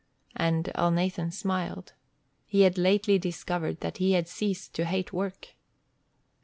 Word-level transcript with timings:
And 0.35 0.71
Elnathan 0.73 1.31
smiled. 1.31 1.93
He 2.47 2.61
had 2.61 2.79
lately 2.79 3.19
discovered 3.19 3.81
that 3.81 3.97
he 3.97 4.13
had 4.13 4.27
ceased 4.27 4.73
to 4.73 4.85
hate 4.85 5.13
work. 5.13 5.49